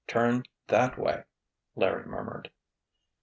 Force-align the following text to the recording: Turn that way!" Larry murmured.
Turn 0.07 0.45
that 0.65 0.97
way!" 0.97 1.25
Larry 1.75 2.07
murmured. 2.07 2.49